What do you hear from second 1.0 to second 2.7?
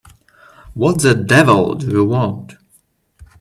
the devil do you want?